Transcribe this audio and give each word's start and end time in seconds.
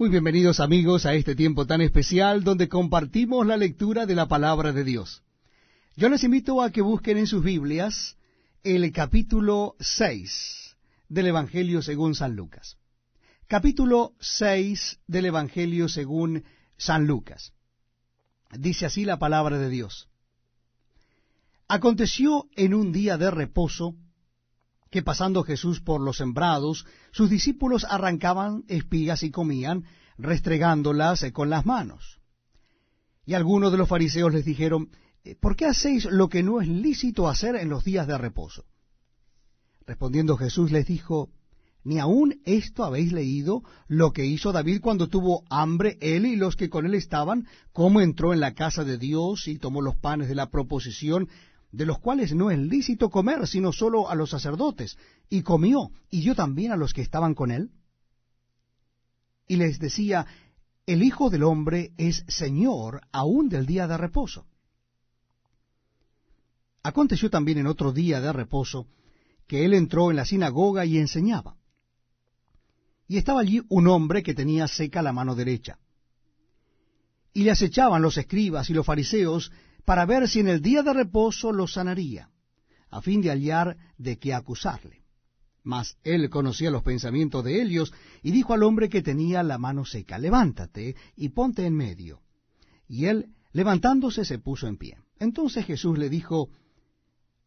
Muy 0.00 0.10
bienvenidos 0.10 0.60
amigos 0.60 1.06
a 1.06 1.14
este 1.14 1.34
tiempo 1.34 1.66
tan 1.66 1.80
especial 1.80 2.44
donde 2.44 2.68
compartimos 2.68 3.44
la 3.44 3.56
lectura 3.56 4.06
de 4.06 4.14
la 4.14 4.28
palabra 4.28 4.72
de 4.72 4.84
Dios. 4.84 5.24
Yo 5.96 6.08
les 6.08 6.22
invito 6.22 6.62
a 6.62 6.70
que 6.70 6.82
busquen 6.82 7.18
en 7.18 7.26
sus 7.26 7.42
Biblias 7.42 8.16
el 8.62 8.92
capítulo 8.92 9.74
6 9.80 10.76
del 11.08 11.26
Evangelio 11.26 11.82
según 11.82 12.14
San 12.14 12.36
Lucas. 12.36 12.78
Capítulo 13.48 14.12
6 14.20 15.00
del 15.08 15.26
Evangelio 15.26 15.88
según 15.88 16.44
San 16.76 17.08
Lucas. 17.08 17.52
Dice 18.56 18.86
así 18.86 19.04
la 19.04 19.18
palabra 19.18 19.58
de 19.58 19.68
Dios. 19.68 20.08
Aconteció 21.66 22.46
en 22.54 22.72
un 22.72 22.92
día 22.92 23.18
de 23.18 23.32
reposo, 23.32 23.96
que 24.90 25.02
pasando 25.02 25.42
Jesús 25.42 25.80
por 25.80 26.00
los 26.00 26.16
sembrados, 26.16 26.86
sus 27.10 27.30
discípulos 27.30 27.86
arrancaban 27.88 28.64
espigas 28.68 29.22
y 29.22 29.30
comían, 29.30 29.84
restregándolas 30.16 31.24
con 31.32 31.50
las 31.50 31.66
manos. 31.66 32.18
Y 33.26 33.34
algunos 33.34 33.70
de 33.72 33.78
los 33.78 33.88
fariseos 33.88 34.32
les 34.32 34.44
dijeron, 34.44 34.90
eh, 35.24 35.36
¿por 35.38 35.56
qué 35.56 35.66
hacéis 35.66 36.06
lo 36.06 36.28
que 36.28 36.42
no 36.42 36.60
es 36.60 36.68
lícito 36.68 37.28
hacer 37.28 37.56
en 37.56 37.68
los 37.68 37.84
días 37.84 38.06
de 38.06 38.16
reposo? 38.16 38.64
Respondiendo 39.86 40.36
Jesús 40.36 40.72
les 40.72 40.86
dijo, 40.86 41.30
¿ni 41.84 41.98
aun 41.98 42.40
esto 42.44 42.84
habéis 42.84 43.12
leído 43.12 43.62
lo 43.86 44.12
que 44.12 44.24
hizo 44.24 44.52
David 44.52 44.80
cuando 44.80 45.08
tuvo 45.08 45.44
hambre 45.50 45.98
él 46.00 46.26
y 46.26 46.36
los 46.36 46.56
que 46.56 46.70
con 46.70 46.86
él 46.86 46.94
estaban, 46.94 47.46
cómo 47.72 48.00
entró 48.00 48.32
en 48.32 48.40
la 48.40 48.54
casa 48.54 48.84
de 48.84 48.98
Dios 48.98 49.48
y 49.48 49.58
tomó 49.58 49.82
los 49.82 49.96
panes 49.96 50.28
de 50.28 50.34
la 50.34 50.50
proposición 50.50 51.28
de 51.70 51.86
los 51.86 51.98
cuales 51.98 52.34
no 52.34 52.50
es 52.50 52.58
lícito 52.58 53.10
comer, 53.10 53.46
sino 53.46 53.72
solo 53.72 54.08
a 54.08 54.14
los 54.14 54.30
sacerdotes, 54.30 54.96
y 55.28 55.42
comió, 55.42 55.90
y 56.10 56.20
dio 56.22 56.34
también 56.34 56.72
a 56.72 56.76
los 56.76 56.92
que 56.92 57.02
estaban 57.02 57.34
con 57.34 57.50
él. 57.50 57.70
Y 59.46 59.56
les 59.56 59.78
decía, 59.78 60.26
el 60.86 61.02
Hijo 61.02 61.28
del 61.30 61.42
Hombre 61.42 61.92
es 61.98 62.24
Señor 62.28 63.02
aún 63.12 63.48
del 63.48 63.66
día 63.66 63.86
de 63.86 63.96
reposo. 63.96 64.46
Aconteció 66.82 67.28
también 67.28 67.58
en 67.58 67.66
otro 67.66 67.92
día 67.92 68.20
de 68.20 68.32
reposo 68.32 68.86
que 69.46 69.64
él 69.64 69.74
entró 69.74 70.10
en 70.10 70.16
la 70.16 70.24
sinagoga 70.24 70.86
y 70.86 70.98
enseñaba. 70.98 71.56
Y 73.06 73.16
estaba 73.16 73.40
allí 73.40 73.62
un 73.68 73.88
hombre 73.88 74.22
que 74.22 74.34
tenía 74.34 74.68
seca 74.68 75.02
la 75.02 75.12
mano 75.12 75.34
derecha. 75.34 75.78
Y 77.32 77.42
le 77.42 77.50
acechaban 77.50 78.02
los 78.02 78.16
escribas 78.16 78.68
y 78.70 78.74
los 78.74 78.86
fariseos 78.86 79.50
para 79.88 80.04
ver 80.04 80.28
si 80.28 80.40
en 80.40 80.48
el 80.48 80.60
día 80.60 80.82
de 80.82 80.92
reposo 80.92 81.50
lo 81.50 81.66
sanaría, 81.66 82.28
a 82.90 83.00
fin 83.00 83.22
de 83.22 83.30
hallar 83.30 83.78
de 83.96 84.18
qué 84.18 84.34
acusarle. 84.34 85.02
Mas 85.62 85.96
él 86.04 86.28
conocía 86.28 86.70
los 86.70 86.82
pensamientos 86.82 87.42
de 87.42 87.62
ellos, 87.62 87.94
y 88.22 88.30
dijo 88.30 88.52
al 88.52 88.64
hombre 88.64 88.90
que 88.90 89.00
tenía 89.00 89.42
la 89.42 89.56
mano 89.56 89.86
seca, 89.86 90.18
levántate 90.18 90.94
y 91.16 91.30
ponte 91.30 91.64
en 91.64 91.74
medio. 91.74 92.20
Y 92.86 93.06
él, 93.06 93.32
levantándose, 93.52 94.26
se 94.26 94.38
puso 94.38 94.66
en 94.66 94.76
pie. 94.76 94.98
Entonces 95.18 95.64
Jesús 95.64 95.96
le 95.96 96.10
dijo, 96.10 96.50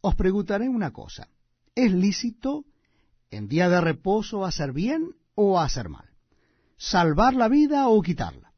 Os 0.01 0.15
preguntaré 0.15 0.67
una 0.67 0.89
cosa, 0.89 1.27
¿es 1.75 1.91
lícito 1.91 2.65
en 3.29 3.49
día 3.49 3.69
de 3.69 3.81
reposo 3.81 4.45
hacer 4.45 4.73
bien 4.73 5.15
o 5.35 5.59
hacer 5.59 5.89
mal? 5.89 6.09
¿Salvar 6.75 7.35
la 7.35 7.49
vida 7.49 7.87
o 7.87 8.01
quitarla? 8.01 8.51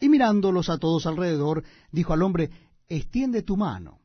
Y 0.00 0.10
mirándolos 0.10 0.68
a 0.68 0.76
todos 0.76 1.06
alrededor, 1.06 1.64
dijo 1.90 2.12
al 2.12 2.20
hombre, 2.20 2.50
extiende 2.88 3.42
tu 3.42 3.56
mano. 3.56 4.00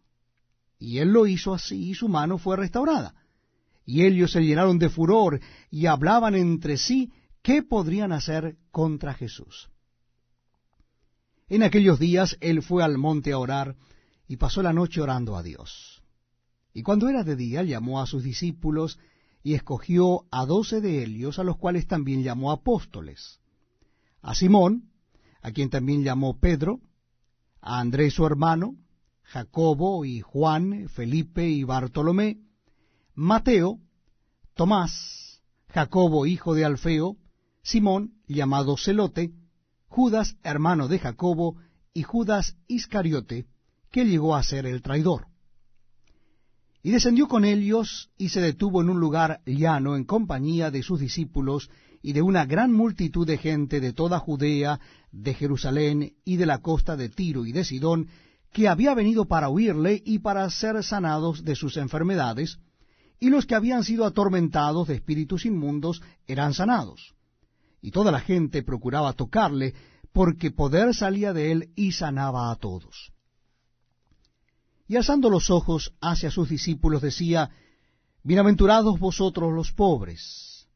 Y 0.77 0.99
él 0.99 1.09
lo 1.09 1.27
hizo 1.27 1.53
así, 1.53 1.89
y 1.89 1.95
su 1.95 2.08
mano 2.08 2.38
fue 2.38 2.55
restaurada. 2.55 3.16
Y 3.86 4.05
ellos 4.05 4.31
se 4.31 4.41
llenaron 4.41 4.80
de 4.80 4.89
furor 4.89 5.39
y 5.71 5.88
hablaban 5.88 6.36
entre 6.36 6.77
sí 6.77 7.11
qué 7.41 7.63
podrían 7.63 8.11
hacer 8.11 8.58
contra 8.71 9.13
Jesús. 9.13 9.69
En 11.47 11.63
aquellos 11.63 11.99
días 11.99 12.38
él 12.39 12.61
fue 12.61 12.83
al 12.83 12.97
monte 12.97 13.31
a 13.31 13.39
orar 13.39 13.75
y 14.27 14.38
pasó 14.38 14.61
la 14.61 14.73
noche 14.73 15.02
orando 15.02 15.36
a 15.36 15.43
Dios. 15.43 16.03
Y 16.71 16.83
cuando 16.83 17.09
era 17.09 17.23
de 17.23 17.36
día 17.36 17.64
llamó 17.64 17.99
a 17.99 18.05
sus 18.05 18.23
discípulos 18.23 18.99
y 19.42 19.55
escogió 19.55 20.26
a 20.32 20.45
doce 20.45 20.82
de 20.82 21.03
ellos, 21.03 21.39
a 21.39 21.43
los 21.43 21.58
cuales 21.58 21.87
también 21.87 22.21
llamó 22.21 22.52
apóstoles. 22.52 23.39
A 24.21 24.36
Simón, 24.36 24.92
a 25.42 25.52
quien 25.52 25.70
también 25.70 26.03
llamó 26.03 26.39
Pedro, 26.39 26.82
a 27.61 27.80
Andrés 27.80 28.14
su 28.14 28.25
hermano, 28.25 28.75
Jacobo 29.23 30.05
y 30.05 30.21
Juan, 30.21 30.89
Felipe 30.89 31.47
y 31.47 31.64
Bartolomé, 31.64 32.39
Mateo, 33.14 33.80
Tomás, 34.55 35.42
Jacobo 35.70 36.25
hijo 36.25 36.55
de 36.55 36.65
Alfeo, 36.65 37.17
Simón 37.61 38.14
llamado 38.27 38.75
Celote, 38.77 39.31
Judas 39.87 40.37
hermano 40.43 40.87
de 40.87 40.99
Jacobo 40.99 41.58
y 41.93 42.03
Judas 42.03 42.55
Iscariote, 42.67 43.45
que 43.91 44.05
llegó 44.05 44.36
a 44.36 44.43
ser 44.43 44.65
el 44.65 44.81
traidor. 44.81 45.27
Y 46.81 46.91
descendió 46.91 47.27
con 47.27 47.43
ellos 47.43 48.09
y 48.17 48.30
se 48.30 48.39
detuvo 48.39 48.81
en 48.81 48.89
un 48.89 48.99
lugar 48.99 49.41
llano 49.45 49.95
en 49.95 50.05
compañía 50.05 50.71
de 50.71 50.81
sus 50.81 50.99
discípulos 50.99 51.70
y 52.02 52.14
de 52.14 52.21
una 52.21 52.45
gran 52.45 52.71
multitud 52.71 53.27
de 53.27 53.37
gente 53.37 53.81
de 53.81 53.93
toda 53.93 54.20
Judea, 54.20 54.80
de 55.11 55.33
Jerusalén 55.33 56.14
y 56.23 56.37
de 56.37 56.45
la 56.45 56.59
costa 56.59 56.95
de 56.95 57.09
Tiro 57.09 57.45
y 57.45 57.52
de 57.52 57.64
Sidón, 57.64 58.08
que 58.52 58.67
había 58.67 58.93
venido 58.93 59.25
para 59.25 59.49
oírle 59.49 60.02
y 60.05 60.20
para 60.20 60.49
ser 60.49 60.83
sanados 60.83 61.43
de 61.43 61.55
sus 61.55 61.77
enfermedades, 61.77 62.59
y 63.20 63.30
los 63.30 63.45
que 63.45 63.55
habían 63.55 63.83
sido 63.83 64.05
atormentados 64.05 64.87
de 64.87 64.95
espíritus 64.95 65.45
inmundos 65.45 66.02
eran 66.25 66.53
sanados. 66.53 67.14
Y 67.81 67.92
toda 67.92 68.11
la 68.11 68.20
gente 68.20 68.64
procuraba 68.64 69.14
tocarle, 69.14 69.73
porque 70.11 70.52
poder 70.52 70.95
salía 70.95 71.33
de 71.33 71.52
él 71.52 71.70
y 71.76 71.91
sanaba 71.91 72.52
a 72.52 72.55
todos. 72.55 73.11
Y 74.87 74.95
alzando 74.95 75.30
los 75.30 75.49
ojos 75.52 75.93
hacia 76.02 76.31
sus 76.31 76.49
discípulos 76.49 77.02
decía, 77.02 77.52
Bienaventurados 78.23 78.99
vosotros 78.99 79.53
los 79.53 79.71
pobres, 79.71 80.67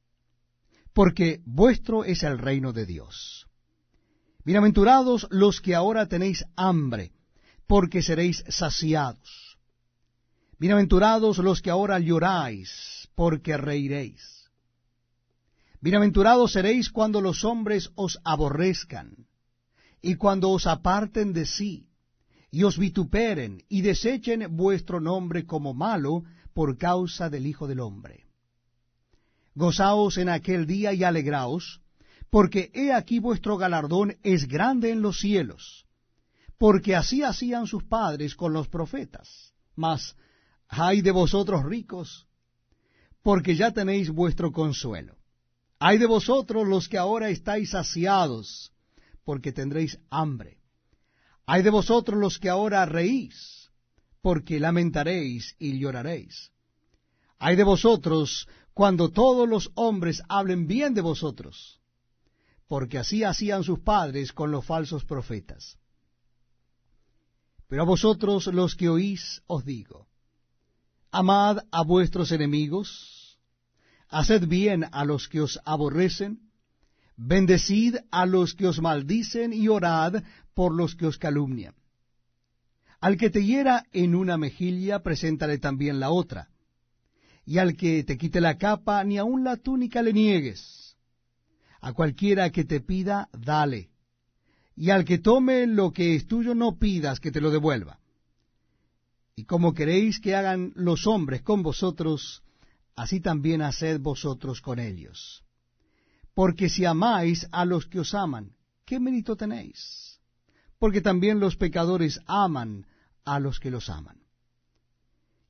porque 0.94 1.42
vuestro 1.46 2.06
es 2.06 2.24
el 2.24 2.38
reino 2.38 2.72
de 2.72 2.86
Dios. 2.86 3.43
Bienaventurados 4.46 5.26
los 5.30 5.62
que 5.62 5.74
ahora 5.74 6.08
tenéis 6.08 6.44
hambre, 6.58 7.14
porque 7.66 8.02
seréis 8.02 8.44
saciados. 8.50 9.58
Bienaventurados 10.60 11.38
los 11.38 11.62
que 11.62 11.70
ahora 11.70 11.98
lloráis, 12.00 13.08
porque 13.16 13.56
reiréis. 13.56 14.50
Bienaventurados 15.80 16.52
seréis 16.52 16.90
cuando 16.90 17.22
los 17.22 17.46
hombres 17.46 17.92
os 17.96 18.20
aborrezcan, 18.26 19.28
y 20.02 20.16
cuando 20.16 20.50
os 20.50 20.68
aparten 20.68 21.32
de 21.32 21.46
sí, 21.46 21.88
y 22.52 22.64
os 22.64 22.78
vituperen, 22.78 23.64
y 23.70 23.82
desechen 23.82 24.58
vuestro 24.58 25.00
nombre 25.00 25.46
como 25.46 25.74
malo 25.74 26.26
por 26.54 26.78
causa 26.78 27.30
del 27.30 27.48
Hijo 27.48 27.66
del 27.66 27.80
Hombre. 27.80 28.26
Gozaos 29.56 30.18
en 30.18 30.28
aquel 30.28 30.68
día 30.68 30.92
y 30.94 31.06
alegraos, 31.06 31.83
porque 32.34 32.72
he 32.74 32.92
aquí 32.92 33.20
vuestro 33.20 33.58
galardón 33.58 34.18
es 34.24 34.48
grande 34.48 34.90
en 34.90 35.04
los 35.04 35.20
cielos, 35.20 35.86
porque 36.58 36.96
así 36.96 37.22
hacían 37.22 37.68
sus 37.68 37.84
padres 37.84 38.34
con 38.34 38.54
los 38.54 38.68
profetas. 38.68 39.54
Mas, 39.76 40.16
ay 40.68 41.04
de 41.04 41.12
vosotros 41.12 41.64
ricos, 41.64 42.26
porque 43.22 43.56
ya 43.56 43.70
tenéis 43.70 44.10
vuestro 44.10 44.52
consuelo. 44.52 45.16
Ay 45.78 46.00
de 46.00 46.08
vosotros 46.08 46.68
los 46.68 46.90
que 46.90 46.98
ahora 46.98 47.30
estáis 47.30 47.70
saciados, 47.70 48.74
porque 49.24 49.52
tendréis 49.52 50.00
hambre. 50.10 50.58
Ay 51.46 51.62
de 51.62 51.70
vosotros 51.70 52.20
los 52.20 52.40
que 52.40 52.50
ahora 52.50 52.84
reís, 52.88 53.70
porque 54.24 54.60
lamentaréis 54.60 55.56
y 55.60 55.78
lloraréis. 55.78 56.52
Ay 57.38 57.56
de 57.56 57.64
vosotros 57.64 58.48
cuando 58.74 59.10
todos 59.10 59.48
los 59.48 59.70
hombres 59.76 60.24
hablen 60.28 60.66
bien 60.66 60.96
de 60.96 61.02
vosotros, 61.02 61.80
porque 62.68 62.98
así 62.98 63.24
hacían 63.24 63.64
sus 63.64 63.80
padres 63.80 64.32
con 64.32 64.52
los 64.52 64.66
falsos 64.66 65.06
profetas. 65.06 65.78
Pero 67.68 67.84
a 67.84 67.86
vosotros 67.86 68.48
los 68.48 68.76
que 68.76 68.90
oís 68.90 69.42
os 69.48 69.66
digo, 69.66 70.08
amad 71.12 71.60
a 71.72 71.84
vuestros 71.84 72.32
enemigos, 72.32 73.40
haced 74.10 74.48
bien 74.48 74.86
a 74.92 75.06
los 75.06 75.28
que 75.28 75.42
os 75.42 75.60
aborrecen, 75.66 76.40
bendecid 77.16 77.96
a 78.12 78.26
los 78.26 78.54
que 78.54 78.68
os 78.68 78.82
maldicen 78.82 79.54
y 79.54 79.68
orad 79.68 80.24
por 80.54 80.74
los 80.74 80.96
que 80.96 81.08
os 81.08 81.18
calumnian. 81.18 81.76
Al 83.00 83.18
que 83.18 83.30
te 83.30 83.44
hiera 83.44 83.86
en 83.92 84.16
una 84.16 84.38
mejilla, 84.38 85.04
preséntale 85.04 85.58
también 85.58 86.00
la 86.00 86.10
otra 86.10 86.50
y 87.46 87.58
al 87.58 87.76
que 87.76 88.04
te 88.04 88.18
quite 88.18 88.40
la 88.42 88.58
capa, 88.58 89.04
ni 89.04 89.18
aun 89.18 89.44
la 89.44 89.58
túnica 89.58 90.02
le 90.02 90.14
niegues. 90.14 90.83
A 91.84 91.92
cualquiera 91.92 92.50
que 92.50 92.64
te 92.64 92.80
pida, 92.80 93.28
dale. 93.34 93.90
Y 94.74 94.90
al 94.90 95.04
que 95.04 95.18
tome 95.18 95.68
lo 95.68 95.92
que 95.92 96.16
es 96.16 96.26
tuyo, 96.26 96.56
no 96.56 96.80
pidas 96.80 97.20
que 97.20 97.30
te 97.30 97.42
lo 97.42 97.52
devuelva. 97.52 98.00
Y 99.36 99.44
como 99.44 99.74
queréis 99.74 100.22
que 100.22 100.34
hagan 100.34 100.72
los 100.76 101.06
hombres 101.08 101.42
con 101.42 101.62
vosotros, 101.62 102.42
así 102.96 103.20
también 103.20 103.62
haced 103.62 104.00
vosotros 104.00 104.62
con 104.62 104.80
ellos. 104.80 105.44
Porque 106.34 106.70
si 106.70 106.86
amáis 106.86 107.50
a 107.52 107.66
los 107.66 107.86
que 107.86 108.00
os 108.00 108.14
aman, 108.14 108.56
¿qué 108.86 109.02
mérito 109.02 109.36
tenéis? 109.36 110.22
Porque 110.80 111.02
también 111.02 111.42
los 111.42 111.58
pecadores 111.58 112.22
aman 112.28 112.88
a 113.26 113.42
los 113.42 113.60
que 113.60 113.70
los 113.70 113.90
aman. 113.90 114.24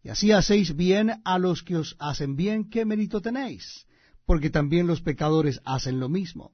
Y 0.02 0.10
así 0.10 0.32
hacéis 0.32 0.76
bien 0.76 1.22
a 1.24 1.38
los 1.38 1.62
que 1.62 1.78
os 1.78 1.96
hacen 2.00 2.36
bien, 2.36 2.72
¿qué 2.72 2.86
mérito 2.86 3.22
tenéis? 3.22 3.86
Porque 4.26 4.50
también 4.50 4.88
los 4.88 5.02
pecadores 5.02 5.62
hacen 5.66 6.00
lo 6.00 6.10
mismo. 6.10 6.54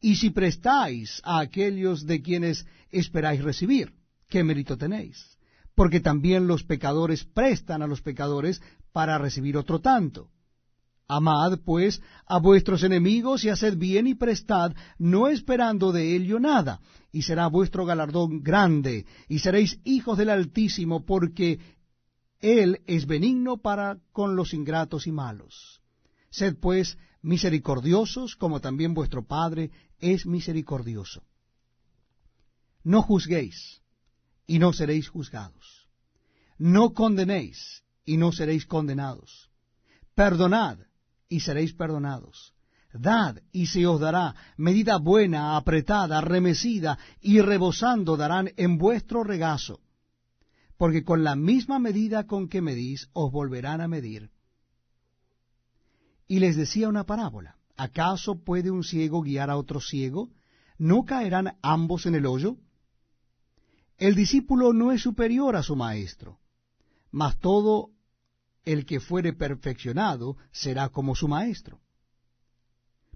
Y 0.00 0.16
si 0.16 0.28
prestáis 0.28 1.22
a 1.24 1.40
aquellos 1.40 2.04
de 2.04 2.20
quienes 2.20 2.66
esperáis 2.90 3.42
recibir, 3.42 3.94
¿qué 4.28 4.44
mérito 4.44 4.76
tenéis? 4.76 5.38
Porque 5.74 6.00
también 6.00 6.46
los 6.46 6.62
pecadores 6.62 7.24
prestan 7.24 7.80
a 7.80 7.86
los 7.86 8.02
pecadores 8.02 8.60
para 8.92 9.16
recibir 9.16 9.56
otro 9.56 9.80
tanto. 9.80 10.28
Amad, 11.08 11.60
pues, 11.64 12.02
a 12.26 12.38
vuestros 12.38 12.82
enemigos 12.82 13.44
y 13.44 13.48
haced 13.48 13.76
bien 13.76 14.06
y 14.06 14.14
prestad, 14.14 14.74
no 14.98 15.28
esperando 15.28 15.90
de 15.90 16.14
ello 16.14 16.38
nada, 16.38 16.80
y 17.10 17.22
será 17.22 17.46
vuestro 17.46 17.86
galardón 17.86 18.42
grande, 18.42 19.06
y 19.28 19.38
seréis 19.38 19.80
hijos 19.84 20.18
del 20.18 20.30
Altísimo, 20.30 21.04
porque 21.04 21.60
Él 22.40 22.82
es 22.86 23.06
benigno 23.06 23.56
para 23.56 23.98
con 24.12 24.36
los 24.36 24.54
ingratos 24.54 25.06
y 25.06 25.12
malos. 25.12 25.80
Sed, 26.34 26.56
pues, 26.56 26.98
misericordiosos, 27.22 28.34
como 28.34 28.60
también 28.60 28.92
vuestro 28.92 29.24
Padre 29.24 29.70
es 30.00 30.26
misericordioso. 30.26 31.22
No 32.82 33.02
juzguéis, 33.02 33.82
y 34.44 34.58
no 34.58 34.72
seréis 34.72 35.08
juzgados. 35.08 35.88
No 36.58 36.92
condenéis, 36.92 37.84
y 38.04 38.16
no 38.16 38.32
seréis 38.32 38.66
condenados. 38.66 39.48
Perdonad, 40.16 40.78
y 41.28 41.38
seréis 41.38 41.72
perdonados. 41.72 42.52
Dad, 42.92 43.40
y 43.52 43.66
se 43.66 43.86
os 43.86 44.00
dará 44.00 44.34
medida 44.56 44.98
buena, 44.98 45.56
apretada, 45.56 46.20
remecida, 46.20 46.98
y 47.20 47.42
rebosando 47.42 48.16
darán 48.16 48.50
en 48.56 48.76
vuestro 48.76 49.22
regazo. 49.22 49.78
Porque 50.76 51.04
con 51.04 51.22
la 51.22 51.36
misma 51.36 51.78
medida 51.78 52.26
con 52.26 52.48
que 52.48 52.60
medís, 52.60 53.08
os 53.12 53.30
volverán 53.30 53.80
a 53.80 53.86
medir. 53.86 54.33
Y 56.26 56.38
les 56.38 56.56
decía 56.56 56.88
una 56.88 57.04
parábola. 57.04 57.56
¿Acaso 57.76 58.42
puede 58.44 58.70
un 58.70 58.84
ciego 58.84 59.22
guiar 59.22 59.50
a 59.50 59.56
otro 59.56 59.80
ciego? 59.80 60.30
¿No 60.78 61.04
caerán 61.04 61.56
ambos 61.62 62.06
en 62.06 62.14
el 62.14 62.26
hoyo? 62.26 62.56
El 63.98 64.14
discípulo 64.14 64.72
no 64.72 64.92
es 64.92 65.02
superior 65.02 65.56
a 65.56 65.62
su 65.62 65.76
maestro, 65.76 66.40
mas 67.10 67.38
todo 67.38 67.90
el 68.64 68.86
que 68.86 69.00
fuere 69.00 69.32
perfeccionado 69.32 70.36
será 70.50 70.88
como 70.88 71.14
su 71.14 71.28
maestro. 71.28 71.80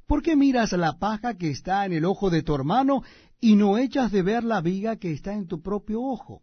¿Por 0.07 0.23
qué 0.23 0.37
miras 0.37 0.73
la 0.73 0.99
paja 0.99 1.37
que 1.37 1.51
está 1.51 1.85
en 1.85 1.93
el 1.93 2.05
ojo 2.05 2.31
de 2.31 2.43
tu 2.43 2.55
hermano 2.55 3.03
y 3.41 3.57
no 3.57 3.77
echas 3.77 4.11
de 4.11 4.23
ver 4.23 4.45
la 4.45 4.61
viga 4.61 4.97
que 4.97 5.13
está 5.13 5.35
en 5.35 5.47
tu 5.47 5.61
propio 5.61 6.03
ojo? 6.03 6.43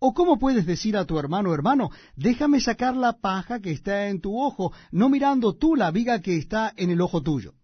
¿O 0.00 0.14
cómo 0.14 0.38
puedes 0.38 0.64
decir 0.64 0.96
a 0.96 1.04
tu 1.04 1.18
hermano, 1.18 1.52
hermano, 1.52 1.90
déjame 2.14 2.60
sacar 2.60 2.96
la 2.96 3.14
paja 3.14 3.60
que 3.60 3.72
está 3.72 4.08
en 4.08 4.20
tu 4.20 4.40
ojo, 4.40 4.72
no 4.92 5.08
mirando 5.08 5.54
tú 5.54 5.74
la 5.74 5.90
viga 5.90 6.20
que 6.20 6.36
está 6.36 6.72
en 6.76 6.90
el 6.90 7.00
ojo 7.00 7.22
tuyo? 7.22 7.54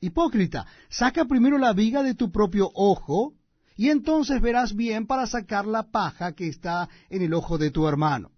Hipócrita, 0.00 0.66
saca 0.90 1.24
primero 1.24 1.56
la 1.56 1.72
viga 1.72 2.02
de 2.02 2.14
tu 2.14 2.30
propio 2.30 2.70
ojo, 2.74 3.34
y 3.74 3.88
entonces 3.88 4.40
verás 4.42 4.74
bien 4.74 5.06
para 5.06 5.26
sacar 5.26 5.66
la 5.66 5.90
paja 5.90 6.32
que 6.32 6.48
está 6.48 6.88
en 7.08 7.22
el 7.22 7.32
ojo 7.32 7.56
de 7.56 7.70
tu 7.70 7.88
hermano. 7.88 8.32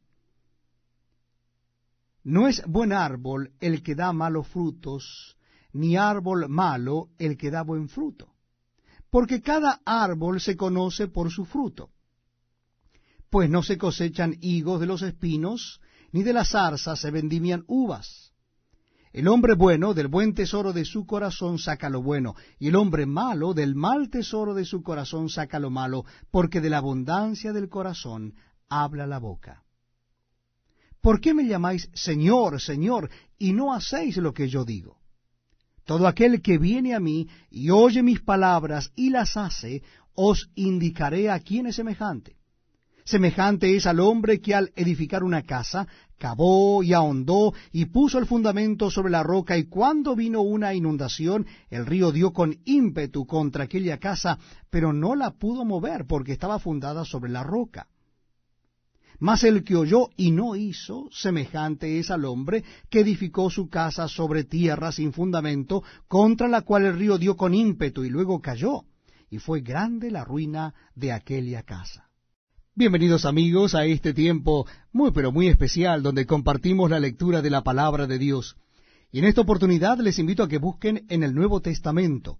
No 2.23 2.47
es 2.47 2.62
buen 2.67 2.93
árbol 2.93 3.52
el 3.61 3.82
que 3.82 3.94
da 3.94 4.12
malos 4.12 4.47
frutos, 4.47 5.37
ni 5.73 5.97
árbol 5.97 6.49
malo 6.49 7.08
el 7.19 7.37
que 7.37 7.50
da 7.50 7.62
buen 7.62 7.88
fruto, 7.88 8.29
porque 9.11 9.41
cada 9.41 9.81
árbol 9.85 10.41
se 10.41 10.56
conoce 10.56 11.08
por 11.08 11.31
su 11.31 11.47
fruto. 11.47 11.91
Pues 13.31 13.49
no 13.49 13.62
se 13.62 13.79
cosechan 13.79 14.37
higos 14.41 14.81
de 14.81 14.87
los 14.87 15.03
espinos, 15.03 15.81
ni 16.12 16.23
de 16.25 16.32
las 16.32 16.50
zarzas 16.50 17.00
se 17.00 17.11
vendimian 17.11 17.65
uvas. 17.69 18.32
El 19.12 19.29
hombre 19.29 19.55
bueno 19.55 19.94
del 19.94 20.09
buen 20.09 20.35
tesoro 20.35 20.73
de 20.73 20.85
su 20.85 21.06
corazón 21.06 21.59
saca 21.59 21.91
lo 21.91 22.03
bueno, 22.03 22.35
y 22.59 22.69
el 22.69 22.77
hombre 22.77 23.06
malo 23.06 23.55
del 23.55 23.75
mal 23.75 24.09
tesoro 24.09 24.55
de 24.55 24.65
su 24.65 24.82
corazón 24.82 25.29
saca 25.29 25.59
lo 25.59 25.71
malo, 25.71 26.05
porque 26.31 26.61
de 26.61 26.71
la 26.71 26.79
abundancia 26.79 27.53
del 27.53 27.69
corazón 27.69 28.35
habla 28.69 29.06
la 29.06 29.19
boca. 29.19 29.65
¿Por 31.00 31.21
qué 31.21 31.33
me 31.33 31.47
llamáis 31.47 31.88
Señor, 31.94 32.61
Señor, 32.61 33.11
y 33.38 33.53
no 33.53 33.73
hacéis 33.73 34.17
lo 34.19 34.33
que 34.33 34.49
yo 34.49 34.65
digo? 34.65 34.99
Todo 35.85 36.06
aquel 36.06 36.43
que 36.43 36.59
viene 36.59 36.94
a 36.94 37.00
mí 37.00 37.26
y 37.50 37.71
oye 37.71 38.03
mis 38.03 38.21
palabras 38.21 38.93
y 38.94 39.11
las 39.11 39.37
hace, 39.37 39.83
os 40.15 40.50
indicaré 40.55 41.31
a 41.31 41.41
quién 41.41 41.67
es 41.67 41.76
semejante. 41.76 42.39
Semejante 43.11 43.75
es 43.75 43.87
al 43.87 43.99
hombre 43.99 44.41
que 44.41 44.55
al 44.55 44.71
edificar 44.77 45.25
una 45.25 45.43
casa, 45.43 45.89
cavó 46.17 46.81
y 46.85 46.93
ahondó 46.93 47.53
y 47.73 47.87
puso 47.87 48.21
el 48.21 48.27
fundamento 48.27 48.89
sobre 48.89 49.11
la 49.11 49.25
roca, 49.25 49.59
y 49.59 49.65
cuando 49.65 50.15
vino 50.15 50.43
una 50.43 50.75
inundación, 50.75 51.45
el 51.71 51.87
río 51.87 52.12
dio 52.12 52.33
con 52.33 52.57
ímpetu 52.65 53.27
contra 53.27 53.65
aquella 53.65 53.99
casa, 53.99 54.39
pero 54.71 54.93
no 54.93 55.17
la 55.17 55.33
pudo 55.33 55.65
mover 55.65 56.07
porque 56.07 56.31
estaba 56.31 56.61
fundada 56.61 57.05
sobre 57.05 57.33
la 57.33 57.43
roca. 57.43 57.89
Mas 59.19 59.43
el 59.43 59.65
que 59.65 59.75
oyó 59.75 60.11
y 60.17 60.31
no 60.31 60.55
hizo, 60.55 61.09
semejante 61.11 61.99
es 61.99 62.12
al 62.12 62.25
hombre 62.25 62.62
que 62.89 63.01
edificó 63.01 63.51
su 63.51 63.69
casa 63.69 64.07
sobre 64.07 64.45
tierra 64.45 64.93
sin 64.93 65.12
fundamento, 65.12 65.83
contra 66.07 66.47
la 66.47 66.61
cual 66.61 66.87
el 66.87 66.97
río 66.97 67.19
dio 67.19 67.37
con 67.37 67.55
ímpetu 67.55 68.05
y 68.05 68.09
luego 68.09 68.41
cayó, 68.41 68.85
y 69.29 69.39
fue 69.39 69.62
grande 69.62 70.12
la 70.12 70.25
ruina 70.25 70.75
de 70.95 71.11
aquella 71.11 71.65
casa. 71.65 72.10
Bienvenidos 72.81 73.27
amigos 73.27 73.75
a 73.75 73.85
este 73.85 74.15
tiempo 74.15 74.67
muy 74.91 75.11
pero 75.11 75.32
muy 75.32 75.49
especial 75.49 76.03
donde 76.03 76.25
compartimos 76.25 76.88
la 76.88 76.99
lectura 76.99 77.43
de 77.43 77.50
la 77.50 77.62
palabra 77.62 78.06
de 78.06 78.19
Dios. 78.19 78.56
Y 79.12 79.19
en 79.19 79.27
esta 79.27 79.43
oportunidad 79.43 79.99
les 79.99 80.19
invito 80.19 80.43
a 80.43 80.49
que 80.49 80.56
busquen 80.56 81.05
en 81.11 81.23
el 81.23 81.35
Nuevo 81.35 81.61
Testamento, 81.61 82.38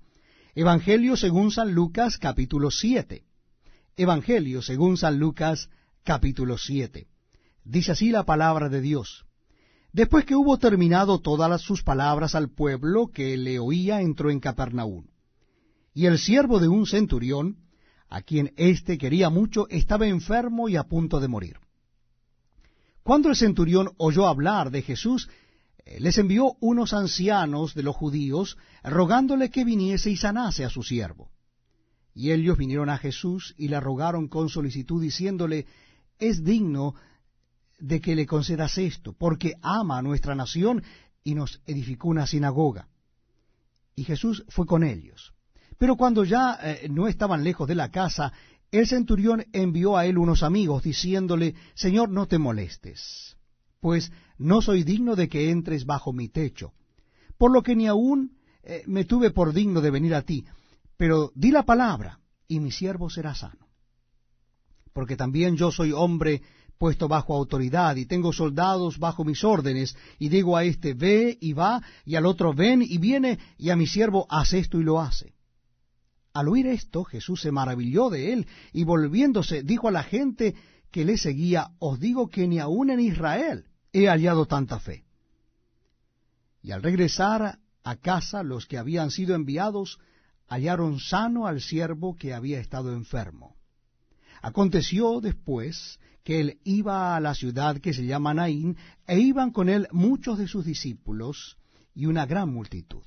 Evangelio 0.55 1.19
según 1.19 1.51
San 1.51 1.75
Lucas 1.75 2.17
capítulo 2.17 2.71
7. 2.71 3.23
Evangelio 3.99 4.63
según 4.63 4.97
San 4.97 5.19
Lucas 5.19 5.69
capítulo 6.05 6.57
7. 6.57 7.07
Dice 7.63 7.93
así 7.93 8.09
la 8.11 8.25
palabra 8.25 8.71
de 8.71 8.81
Dios. 8.81 9.27
Después 9.93 10.25
que 10.25 10.37
hubo 10.37 10.57
terminado 10.57 11.19
todas 11.19 11.61
sus 11.61 11.83
palabras 11.83 12.35
al 12.35 12.49
pueblo 12.49 13.09
que 13.09 13.37
le 13.37 13.59
oía, 13.59 14.01
entró 14.01 14.31
en 14.31 14.41
Capernaum. 14.41 15.05
Y 15.93 16.07
el 16.07 16.19
siervo 16.19 16.61
de 16.61 16.69
un 16.69 16.87
centurión, 16.87 17.59
a 18.11 18.23
quien 18.23 18.53
éste 18.57 18.99
quería 18.99 19.31
mucho, 19.31 19.69
estaba 19.71 20.07
enfermo 20.07 20.69
y 20.69 20.77
a 20.77 20.83
punto 20.83 21.21
de 21.21 21.29
morir. 21.29 21.59
Cuando 23.05 23.29
el 23.29 23.37
centurión 23.37 23.93
oyó 23.97 24.27
hablar 24.27 24.71
de 24.73 24.83
Jesús, 24.83 25.29
eh, 25.85 26.01
les 26.01 26.19
envió 26.19 26.57
unos 26.61 26.93
ancianos 26.93 27.73
de 27.75 27.85
los 27.85 27.95
judíos, 27.95 28.59
rogándole 28.83 29.49
que 29.49 29.65
viniese 29.65 30.11
y 30.11 30.17
sanase 30.17 30.65
a 30.65 30.71
su 30.71 30.83
siervo. 30.83 31.31
Y 32.13 32.33
ellos 32.33 32.59
vinieron 32.59 32.91
a 32.91 32.99
Jesús 32.99 33.55
y 33.57 33.69
le 33.69 33.79
rogaron 33.79 34.29
con 34.29 34.49
solicitud, 34.49 35.01
diciéndole, 35.01 35.67
es 36.19 36.45
digno 36.45 36.97
de 37.79 38.01
que 38.01 38.17
le 38.17 38.27
concedas 38.27 38.77
esto, 38.77 39.13
porque 39.13 39.55
ama 39.63 39.99
a 39.99 40.03
nuestra 40.03 40.35
nación 40.35 40.83
y 41.23 41.37
nos 41.37 41.63
edificó 41.65 42.09
una 42.09 42.27
sinagoga. 42.27 42.89
Y 43.95 44.03
Jesús 44.03 44.45
fue 44.49 44.67
con 44.67 44.83
ellos. 44.83 45.33
Pero 45.81 45.97
cuando 45.97 46.25
ya 46.25 46.59
eh, 46.63 46.89
no 46.91 47.09
estaban 47.09 47.43
lejos 47.43 47.67
de 47.67 47.75
la 47.75 47.91
casa, 47.91 48.35
el 48.71 48.87
centurión 48.87 49.47
envió 49.51 49.97
a 49.97 50.05
él 50.05 50.19
unos 50.19 50.43
amigos, 50.43 50.83
diciéndole, 50.83 51.55
Señor, 51.73 52.11
no 52.11 52.27
te 52.27 52.37
molestes, 52.37 53.39
pues 53.81 54.13
no 54.37 54.61
soy 54.61 54.83
digno 54.83 55.17
de 55.17 55.31
que 55.31 55.51
entres 55.51 55.87
bajo 55.87 56.13
mi 56.13 56.29
techo, 56.29 56.75
por 57.39 57.51
lo 57.51 57.63
que 57.63 57.75
ni 57.77 57.87
aún 57.87 58.37
eh, 58.63 58.83
me 58.87 59.07
tuve 59.07 59.31
por 59.31 59.55
digno 59.55 59.81
de 59.81 59.91
venir 59.91 60.15
a 60.15 60.21
ti, 60.21 60.45
pero 60.99 61.33
di 61.35 61.51
la 61.51 61.63
palabra, 61.63 62.21
y 62.47 62.61
mi 62.61 62.73
siervo 62.73 63.09
será 63.09 63.35
sano. 63.35 63.67
Porque 64.93 65.17
también 65.17 65.57
yo 65.57 65.71
soy 65.71 65.93
hombre 65.93 66.43
puesto 66.77 67.09
bajo 67.09 67.35
autoridad 67.35 67.97
y 67.97 68.05
tengo 68.05 68.35
soldados 68.35 68.99
bajo 68.99 69.25
mis 69.25 69.45
órdenes, 69.45 69.97
y 70.19 70.29
digo 70.29 70.59
a 70.59 70.65
este 70.65 70.93
ve 70.93 71.39
y 71.41 71.55
va, 71.55 71.81
y 72.05 72.17
al 72.17 72.27
otro 72.27 72.53
ven 72.53 72.83
y 72.83 72.99
viene, 72.99 73.39
y 73.57 73.71
a 73.71 73.77
mi 73.77 73.87
siervo 73.87 74.27
haz 74.29 74.53
esto 74.53 74.79
y 74.79 74.83
lo 74.83 75.01
hace. 75.01 75.40
Al 76.33 76.49
oír 76.49 76.67
esto, 76.67 77.05
Jesús 77.05 77.41
se 77.41 77.51
maravilló 77.51 78.11
de 78.11 78.33
él, 78.33 78.47
y 78.73 78.85
volviéndose 78.85 79.63
dijo 79.63 79.89
a 79.89 79.93
la 79.93 80.03
gente 80.03 80.55
que 80.91 81.05
le 81.05 81.19
seguía, 81.19 81.71
os 81.79 81.99
digo 81.99 82.29
que 82.29 82.47
ni 82.47 82.59
aun 82.59 82.91
en 82.91 83.01
Israel 83.01 83.67
he 83.93 84.07
hallado 84.07 84.47
tanta 84.47 84.79
fe. 84.79 85.05
Y 86.63 86.73
al 86.73 86.83
regresar 86.83 87.59
a 87.83 87.97
casa 87.97 88.43
los 88.43 88.67
que 88.67 88.79
habían 88.79 89.11
sido 89.11 89.35
enviados 89.35 89.99
hallaron 90.49 90.99
sano 90.99 91.47
al 91.47 91.61
siervo 91.61 92.17
que 92.17 92.35
había 92.35 92.61
estado 92.61 92.93
enfermo. 92.93 93.57
Aconteció 94.43 95.21
después 95.21 95.99
que 96.25 96.41
él 96.41 96.61
iba 96.65 97.17
a 97.17 97.21
la 97.21 97.35
ciudad 97.35 97.79
que 97.79 97.95
se 97.95 98.05
llama 98.05 98.35
Naín, 98.35 98.77
e 99.07 99.19
iban 99.19 99.53
con 99.53 99.69
él 99.69 99.89
muchos 99.93 100.39
de 100.39 100.49
sus 100.49 100.65
discípulos, 100.65 101.57
y 101.95 102.07
una 102.07 102.27
gran 102.27 102.53
multitud. 102.53 103.05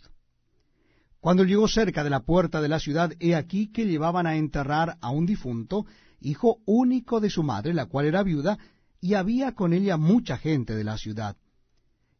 Cuando 1.24 1.46
llegó 1.46 1.70
cerca 1.70 2.04
de 2.04 2.10
la 2.10 2.20
puerta 2.20 2.60
de 2.60 2.68
la 2.68 2.82
ciudad, 2.82 3.14
he 3.22 3.34
aquí 3.34 3.72
que 3.72 3.86
llevaban 3.86 4.28
a 4.28 4.36
enterrar 4.36 4.98
a 5.00 5.10
un 5.10 5.26
difunto, 5.26 5.86
hijo 6.20 6.58
único 6.66 7.22
de 7.22 7.30
su 7.30 7.44
madre, 7.44 7.74
la 7.74 7.86
cual 7.86 8.08
era 8.08 8.24
viuda, 8.24 8.58
y 9.00 9.14
había 9.14 9.54
con 9.54 9.72
ella 9.72 9.96
mucha 9.96 10.38
gente 10.38 10.76
de 10.76 10.84
la 10.84 10.98
ciudad. 10.98 11.38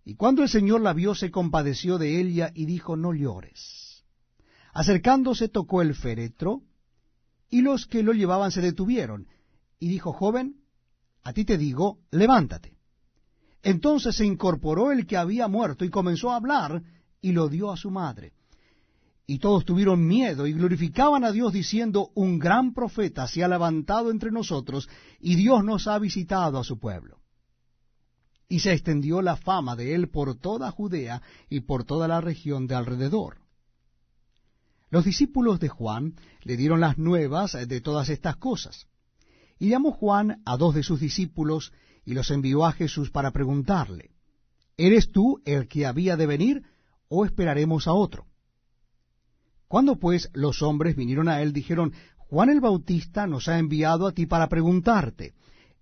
Y 0.06 0.16
cuando 0.16 0.42
el 0.42 0.48
Señor 0.48 0.80
la 0.80 0.94
vio, 0.94 1.16
se 1.16 1.32
compadeció 1.32 1.98
de 1.98 2.22
ella 2.22 2.52
y 2.56 2.64
dijo, 2.64 2.96
no 2.96 3.14
llores. 3.14 4.06
Acercándose 4.72 5.50
tocó 5.50 5.82
el 5.82 5.96
féretro, 5.96 6.62
y 7.50 7.62
los 7.62 7.86
que 7.88 8.04
lo 8.04 8.14
llevaban 8.14 8.54
se 8.54 8.62
detuvieron, 8.62 9.28
y 9.80 9.90
dijo, 9.90 10.14
joven, 10.14 10.62
a 11.24 11.34
ti 11.34 11.44
te 11.44 11.58
digo, 11.58 12.00
levántate. 12.10 12.78
Entonces 13.64 14.16
se 14.16 14.26
incorporó 14.26 14.94
el 14.94 15.06
que 15.06 15.18
había 15.18 15.50
muerto 15.50 15.84
y 15.84 15.90
comenzó 15.90 16.32
a 16.32 16.38
hablar 16.38 16.82
y 17.20 17.34
lo 17.34 17.50
dio 17.50 17.70
a 17.70 17.76
su 17.76 17.92
madre. 17.92 18.32
Y 19.26 19.40
todos 19.40 19.64
tuvieron 19.64 20.06
miedo 20.06 20.48
y 20.48 20.54
glorificaban 20.54 21.24
a 21.24 21.32
Dios 21.32 21.54
diciendo, 21.54 22.12
un 22.14 22.40
gran 22.40 22.74
profeta 22.74 23.28
se 23.28 23.44
ha 23.44 23.48
levantado 23.48 24.12
entre 24.12 24.32
nosotros 24.32 24.90
y 25.20 25.36
Dios 25.36 25.64
nos 25.64 25.88
ha 25.88 25.98
visitado 25.98 26.60
a 26.60 26.64
su 26.64 26.78
pueblo. 26.78 27.20
Y 28.50 28.60
se 28.60 28.74
extendió 28.74 29.22
la 29.22 29.38
fama 29.38 29.76
de 29.76 29.96
él 29.96 30.10
por 30.10 30.36
toda 30.36 30.72
Judea 30.72 31.22
y 31.50 31.62
por 31.62 31.86
toda 31.86 32.08
la 32.08 32.20
región 32.20 32.68
de 32.68 32.76
alrededor. 32.76 33.38
Los 34.90 35.06
discípulos 35.06 35.60
de 35.60 35.70
Juan 35.70 36.16
le 36.44 36.58
dieron 36.58 36.82
las 36.82 36.98
nuevas 36.98 37.54
de 37.54 37.82
todas 37.82 38.10
estas 38.10 38.36
cosas. 38.36 38.88
Y 39.58 39.70
llamó 39.70 39.92
Juan 39.92 40.42
a 40.46 40.58
dos 40.58 40.76
de 40.76 40.84
sus 40.84 41.00
discípulos 41.00 41.72
y 42.06 42.14
los 42.14 42.30
envió 42.30 42.66
a 42.66 42.74
Jesús 42.74 43.10
para 43.10 43.32
preguntarle, 43.32 44.12
¿Eres 44.76 45.12
tú 45.12 45.42
el 45.46 45.68
que 45.68 45.86
había 45.86 46.18
de 46.18 46.26
venir 46.26 46.64
o 47.08 47.26
esperaremos 47.26 47.88
a 47.88 47.94
otro? 47.94 48.26
Cuando 49.74 49.96
pues 49.96 50.30
los 50.34 50.62
hombres 50.62 50.96
vinieron 50.96 51.28
a 51.28 51.42
él, 51.42 51.52
dijeron, 51.52 51.94
Juan 52.16 52.52
el 52.52 52.62
Bautista 52.62 53.26
nos 53.26 53.48
ha 53.48 53.58
enviado 53.58 54.06
a 54.06 54.12
ti 54.12 54.28
para 54.28 54.48
preguntarte, 54.48 55.34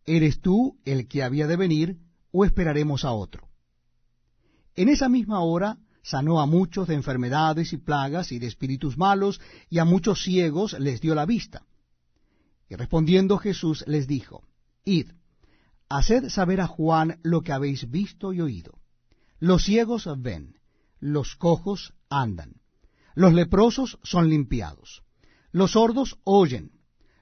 ¿eres 0.06 0.40
tú 0.40 0.80
el 0.86 1.10
que 1.10 1.24
había 1.24 1.46
de 1.46 1.58
venir 1.58 1.98
o 2.32 2.46
esperaremos 2.46 3.04
a 3.04 3.12
otro? 3.12 3.50
En 4.76 4.88
esa 4.88 5.10
misma 5.10 5.42
hora 5.42 5.78
sanó 6.04 6.40
a 6.40 6.46
muchos 6.46 6.88
de 6.88 6.94
enfermedades 6.94 7.74
y 7.74 7.80
plagas 7.80 8.32
y 8.32 8.40
de 8.40 8.48
espíritus 8.48 8.98
malos, 8.98 9.42
y 9.70 9.80
a 9.80 9.84
muchos 9.84 10.24
ciegos 10.24 10.72
les 10.80 11.02
dio 11.02 11.14
la 11.14 11.26
vista. 11.26 11.66
Y 12.70 12.76
respondiendo 12.76 13.40
Jesús 13.40 13.84
les 13.88 14.08
dijo, 14.08 14.48
Id, 14.86 15.10
haced 15.90 16.30
saber 16.30 16.62
a 16.62 16.68
Juan 16.68 17.20
lo 17.24 17.42
que 17.42 17.52
habéis 17.52 17.92
visto 17.92 18.32
y 18.32 18.40
oído. 18.40 18.80
Los 19.40 19.66
ciegos 19.66 20.08
ven, 20.18 20.62
los 21.02 21.36
cojos 21.36 21.94
andan, 22.10 22.61
los 23.16 23.34
leprosos 23.34 24.00
son 24.04 24.30
limpiados, 24.30 25.04
los 25.52 25.72
sordos 25.72 26.18
oyen, 26.24 26.72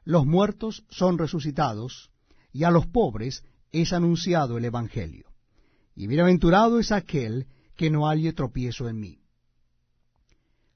los 0.03 0.25
muertos 0.25 0.86
son 0.89 1.17
resucitados, 1.17 2.12
y 2.51 2.63
a 2.63 2.72
los 2.72 2.88
pobres 2.88 3.43
es 3.72 3.93
anunciado 3.93 4.58
el 4.58 4.65
Evangelio. 4.65 5.29
Y 5.96 6.08
bienaventurado 6.08 6.79
es 6.79 6.91
aquel 6.91 7.48
que 7.75 7.89
no 7.89 8.08
halle 8.08 8.34
tropiezo 8.34 8.89
en 8.89 9.00
mí. 9.00 9.19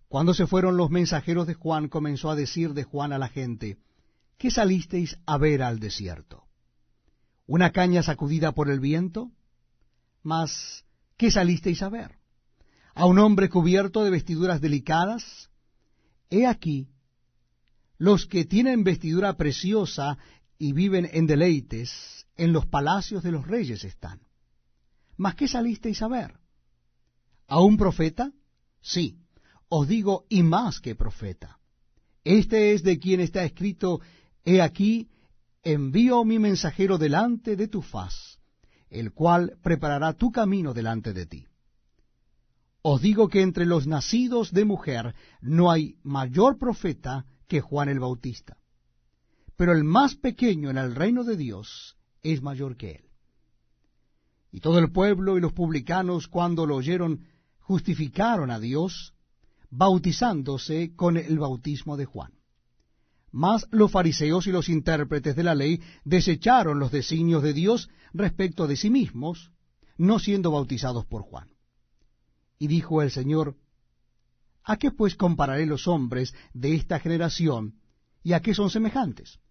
Cuando 0.08 0.34
se 0.34 0.46
fueron 0.46 0.78
los 0.78 0.92
mensajeros 0.92 1.48
de 1.48 1.56
Juan, 1.56 1.90
comenzó 1.90 2.30
a 2.30 2.36
decir 2.36 2.74
de 2.74 2.84
Juan 2.84 3.14
a 3.14 3.18
la 3.18 3.30
gente, 3.30 3.78
¿qué 4.38 4.52
salisteis 4.52 5.18
a 5.26 5.38
ver 5.38 5.64
al 5.64 5.80
desierto? 5.80 6.44
¿Una 7.48 7.72
caña 7.72 8.04
sacudida 8.04 8.52
por 8.52 8.70
el 8.70 8.80
viento? 8.80 9.32
Mas, 10.22 10.86
¿qué 11.18 11.32
salisteis 11.32 11.82
a 11.82 11.90
ver? 11.90 12.20
¿A 12.94 13.06
un 13.06 13.18
hombre 13.20 13.50
cubierto 13.50 14.04
de 14.04 14.12
vestiduras 14.12 14.62
delicadas? 14.62 15.50
He 16.30 16.46
aquí, 16.46 16.88
los 17.98 18.26
que 18.26 18.46
tienen 18.46 18.84
vestidura 18.84 19.36
preciosa 19.36 20.18
y 20.58 20.74
viven 20.74 21.10
en 21.12 21.26
deleites, 21.26 22.28
en 22.36 22.54
los 22.54 22.66
palacios 22.66 23.24
de 23.24 23.32
los 23.32 23.48
reyes 23.48 23.84
están. 23.84 24.20
¿Mas 25.18 25.36
qué 25.36 25.48
salisteis 25.48 26.02
a 26.02 26.08
ver? 26.08 26.40
¿A 27.48 27.60
un 27.60 27.78
profeta? 27.78 28.32
Sí, 28.82 29.18
os 29.70 29.88
digo, 29.88 30.26
y 30.30 30.44
más 30.44 30.80
que 30.80 30.96
profeta. 30.96 31.60
Este 32.24 32.74
es 32.74 32.84
de 32.84 33.00
quien 33.00 33.20
está 33.20 33.44
escrito 33.44 34.02
He 34.46 34.62
aquí, 34.62 35.10
envío 35.64 36.26
mi 36.26 36.40
mensajero 36.40 36.98
delante 36.98 37.56
de 37.56 37.68
tu 37.68 37.82
faz, 37.82 38.40
el 38.90 39.14
cual 39.14 39.58
preparará 39.62 40.14
tu 40.14 40.32
camino 40.32 40.74
delante 40.74 41.14
de 41.14 41.26
ti. 41.26 41.48
Os 42.86 43.02
digo 43.02 43.30
que 43.30 43.42
entre 43.42 43.66
los 43.66 43.88
nacidos 43.88 44.52
de 44.52 44.66
mujer 44.66 45.16
no 45.42 45.72
hay 45.72 45.96
mayor 46.04 46.58
profeta 46.58 47.26
que 47.48 47.62
Juan 47.62 47.88
el 47.88 48.02
Bautista, 48.02 48.58
pero 49.56 49.72
el 49.72 49.86
más 49.86 50.16
pequeño 50.16 50.70
en 50.70 50.78
el 50.78 50.94
reino 50.94 51.24
de 51.24 51.38
Dios 51.38 51.96
es 52.22 52.42
mayor 52.42 52.76
que 52.76 52.92
él. 52.92 53.06
Y 54.52 54.60
todo 54.60 54.80
el 54.80 54.92
pueblo 54.92 55.38
y 55.38 55.42
los 55.42 55.54
publicanos 55.54 56.28
cuando 56.28 56.66
lo 56.66 56.76
oyeron 56.76 57.26
justificaron 57.60 58.52
a 58.52 58.60
Dios, 58.60 59.14
bautizándose 59.70 60.94
con 60.94 61.16
el 61.16 61.40
bautismo 61.40 61.96
de 61.96 62.04
Juan. 62.04 62.34
Mas 63.32 63.66
los 63.72 63.92
fariseos 63.92 64.46
y 64.46 64.52
los 64.52 64.68
intérpretes 64.68 65.38
de 65.38 65.44
la 65.44 65.56
ley 65.56 65.82
desecharon 66.04 66.80
los 66.80 66.92
designios 66.92 67.44
de 67.44 67.54
Dios 67.54 67.90
respecto 68.12 68.68
de 68.68 68.76
sí 68.76 68.90
mismos, 68.90 69.54
no 69.98 70.20
siendo 70.20 70.52
bautizados 70.52 71.06
por 71.06 71.22
Juan. 71.22 71.53
Y 72.64 72.68
dijo 72.68 73.02
el 73.02 73.12
Señor, 73.12 73.58
¿A 74.64 74.78
qué 74.78 74.90
pues 74.90 75.16
compararé 75.16 75.66
los 75.66 75.86
hombres 75.86 76.34
de 76.54 76.76
esta 76.76 76.98
generación 76.98 77.74
y 78.24 78.32
a 78.32 78.40
qué 78.40 78.56
son 78.56 78.70
semejantes? 78.70 79.42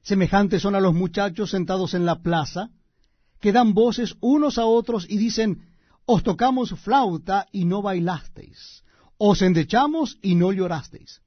Semejantes 0.00 0.62
son 0.62 0.76
a 0.76 0.80
los 0.80 0.94
muchachos 0.94 1.50
sentados 1.50 1.92
en 1.92 2.06
la 2.06 2.22
plaza, 2.22 2.70
que 3.38 3.52
dan 3.52 3.74
voces 3.74 4.16
unos 4.20 4.56
a 4.56 4.64
otros 4.64 5.04
y 5.10 5.18
dicen, 5.18 5.68
os 6.06 6.22
tocamos 6.22 6.70
flauta 6.80 7.46
y 7.52 7.66
no 7.66 7.82
bailasteis, 7.82 8.82
os 9.18 9.42
endechamos 9.42 10.18
y 10.22 10.36
no 10.36 10.52
llorasteis. 10.52 11.20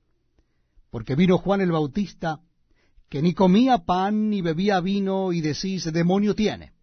Porque 0.90 1.14
vino 1.14 1.38
Juan 1.38 1.62
el 1.62 1.72
Bautista, 1.72 2.40
que 3.10 3.22
ni 3.22 3.36
comía 3.36 3.86
pan 3.86 4.32
ni 4.32 4.42
bebía 4.42 4.80
vino, 4.80 5.34
y 5.34 5.42
decís, 5.42 5.84
demonio 5.94 6.34
tiene. 6.34 6.74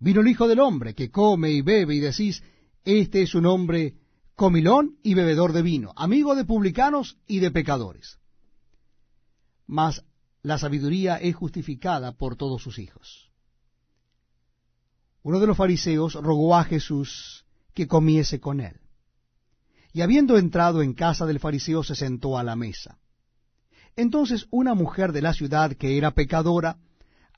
Vino 0.00 0.22
el 0.22 0.28
Hijo 0.28 0.48
del 0.48 0.58
Hombre, 0.58 0.94
que 0.94 1.10
come 1.10 1.50
y 1.50 1.62
bebe, 1.62 1.94
y 1.94 2.00
decís, 2.00 2.42
este 2.84 3.22
es 3.22 3.34
un 3.34 3.46
hombre 3.46 3.94
comilón 4.34 4.98
y 5.02 5.14
bebedor 5.14 5.52
de 5.52 5.62
vino, 5.62 5.92
amigo 5.94 6.34
de 6.34 6.44
publicanos 6.44 7.18
y 7.26 7.38
de 7.38 7.50
pecadores. 7.50 8.18
Mas 9.66 10.02
la 10.42 10.58
sabiduría 10.58 11.16
es 11.16 11.36
justificada 11.36 12.12
por 12.12 12.36
todos 12.36 12.62
sus 12.62 12.78
hijos. 12.78 13.30
Uno 15.22 15.38
de 15.38 15.46
los 15.46 15.56
fariseos 15.56 16.14
rogó 16.14 16.56
a 16.56 16.64
Jesús 16.64 17.44
que 17.74 17.86
comiese 17.86 18.40
con 18.40 18.60
él 18.60 18.80
y 19.92 20.02
habiendo 20.02 20.38
entrado 20.38 20.82
en 20.82 20.94
casa 20.94 21.26
del 21.26 21.40
fariseo 21.40 21.82
se 21.82 21.94
sentó 21.94 22.38
a 22.38 22.44
la 22.44 22.56
mesa. 22.56 22.98
Entonces 23.96 24.46
una 24.50 24.74
mujer 24.74 25.12
de 25.12 25.22
la 25.22 25.32
ciudad 25.32 25.72
que 25.72 25.98
era 25.98 26.12
pecadora, 26.12 26.78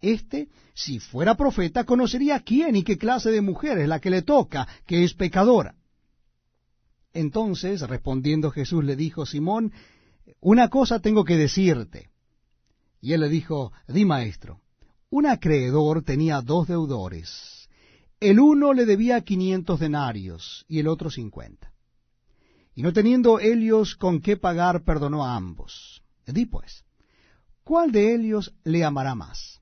Este, 0.00 0.48
si 0.74 1.00
fuera 1.00 1.36
profeta, 1.36 1.84
conocería 1.84 2.40
quién 2.40 2.76
y 2.76 2.84
qué 2.84 2.96
clase 2.96 3.30
de 3.30 3.40
mujer 3.40 3.78
es 3.78 3.88
la 3.88 4.00
que 4.00 4.10
le 4.10 4.22
toca, 4.22 4.68
que 4.86 5.02
es 5.04 5.14
pecadora. 5.14 5.74
Entonces, 7.12 7.80
respondiendo 7.82 8.50
Jesús, 8.50 8.84
le 8.84 8.94
dijo, 8.94 9.26
Simón, 9.26 9.72
una 10.40 10.68
cosa 10.68 11.00
tengo 11.00 11.24
que 11.24 11.36
decirte. 11.36 12.10
Y 13.00 13.12
él 13.12 13.20
le 13.20 13.28
dijo, 13.28 13.72
di 13.88 14.04
maestro, 14.04 14.60
un 15.10 15.26
acreedor 15.26 16.02
tenía 16.02 16.40
dos 16.42 16.68
deudores. 16.68 17.68
El 18.20 18.40
uno 18.40 18.72
le 18.72 18.84
debía 18.84 19.20
quinientos 19.22 19.80
denarios 19.80 20.64
y 20.68 20.80
el 20.80 20.88
otro 20.88 21.10
cincuenta. 21.10 21.72
Y 22.74 22.82
no 22.82 22.92
teniendo 22.92 23.40
ellos 23.40 23.96
con 23.96 24.20
qué 24.20 24.36
pagar, 24.36 24.84
perdonó 24.84 25.24
a 25.24 25.34
ambos. 25.34 26.02
Di 26.26 26.46
pues, 26.46 26.84
¿cuál 27.64 27.90
de 27.90 28.14
ellos 28.14 28.54
le 28.64 28.84
amará 28.84 29.14
más? 29.14 29.57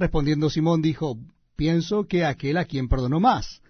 Respondiendo 0.00 0.48
Simón 0.48 0.80
dijo, 0.80 1.18
pienso 1.56 2.08
que 2.08 2.24
aquel 2.24 2.56
a 2.56 2.64
quien 2.64 2.88
perdonó 2.88 3.20
más. 3.20 3.60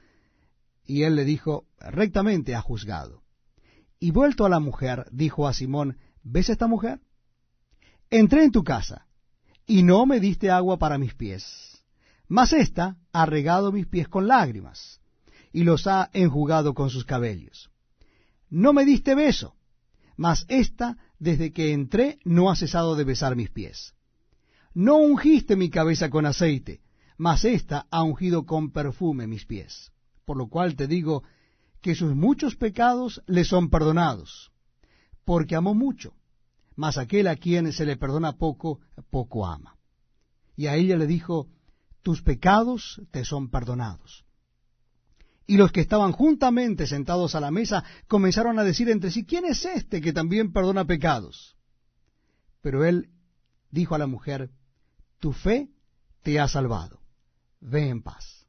Y 0.85 1.03
él 1.03 1.17
le 1.17 1.25
dijo, 1.25 1.67
rectamente 1.81 2.55
ha 2.55 2.61
juzgado. 2.61 3.25
Y 3.99 4.13
vuelto 4.13 4.47
a 4.47 4.49
la 4.49 4.61
mujer, 4.61 5.09
dijo 5.11 5.49
a 5.49 5.53
Simón, 5.53 5.99
¿ves 6.23 6.49
esta 6.49 6.69
mujer? 6.69 7.01
Entré 8.11 8.45
en 8.45 8.53
tu 8.53 8.63
casa, 8.63 9.09
y 9.67 9.83
no 9.83 10.07
me 10.07 10.21
diste 10.21 10.53
agua 10.53 10.79
para 10.79 10.99
mis 10.99 11.15
pies, 11.15 11.85
mas 12.29 12.53
ésta 12.53 12.97
ha 13.13 13.27
regado 13.27 13.73
mis 13.73 13.89
pies 13.89 14.07
con 14.07 14.29
lágrimas, 14.29 15.01
y 15.53 15.65
los 15.65 15.89
ha 15.89 16.11
enjugado 16.13 16.75
con 16.75 16.91
sus 16.91 17.05
cabellos. 17.05 17.73
No 18.49 18.73
me 18.73 18.85
diste 18.85 19.17
beso, 19.17 19.57
mas 20.17 20.45
ésta, 20.47 20.97
desde 21.19 21.53
que 21.53 21.73
entré, 21.73 22.21
no 22.25 22.53
ha 22.53 22.55
cesado 22.55 22.95
de 22.95 23.03
besar 23.03 23.35
mis 23.35 23.51
pies. 23.51 23.95
No 24.75 24.97
ungiste 24.97 25.57
mi 25.57 25.69
cabeza 25.69 26.11
con 26.11 26.27
aceite, 26.27 26.81
mas 27.17 27.45
ésta 27.45 27.87
ha 27.91 28.03
ungido 28.03 28.47
con 28.47 28.71
perfume 28.71 29.27
mis 29.27 29.45
pies. 29.45 29.93
Por 30.25 30.37
lo 30.37 30.49
cual 30.49 30.77
te 30.77 30.87
digo 30.87 31.25
que 31.81 31.95
sus 31.95 32.15
muchos 32.15 32.57
pecados 32.57 33.23
le 33.27 33.45
son 33.45 33.69
perdonados, 33.69 34.53
porque 35.25 35.57
amó 35.57 35.75
mucho, 35.75 36.15
mas 36.77 36.99
aquel 36.99 37.27
a 37.27 37.37
quien 37.37 37.73
se 37.73 37.85
le 37.85 37.97
perdona 37.97 38.37
poco, 38.37 38.81
poco 39.11 39.47
ama. 39.47 39.77
Y 40.57 40.67
a 40.67 40.77
ella 40.77 40.97
le 40.97 41.07
dijo, 41.07 41.49
tus 42.03 42.23
pecados 42.23 43.03
te 43.11 43.25
son 43.25 43.51
perdonados. 43.51 44.25
Y 45.47 45.57
los 45.57 45.73
que 45.73 45.81
estaban 45.81 46.13
juntamente 46.13 46.87
sentados 46.87 47.35
a 47.35 47.41
la 47.41 47.51
mesa 47.51 47.83
comenzaron 48.07 48.59
a 48.59 48.65
decir 48.65 48.89
entre 48.89 49.11
sí, 49.11 49.25
¿quién 49.25 49.45
es 49.47 49.65
este 49.65 50.01
que 50.01 50.13
también 50.13 50.53
perdona 50.53 50.85
pecados? 50.85 51.57
Pero 52.61 52.85
él 52.85 53.11
dijo 53.71 53.95
a 53.95 53.99
la 53.99 54.07
mujer, 54.07 54.51
tu 55.21 55.33
fe 55.33 55.69
te 56.23 56.41
ha 56.41 56.49
salvado, 56.49 57.01
ve 57.61 57.89
en 57.89 58.03
paz. 58.03 58.40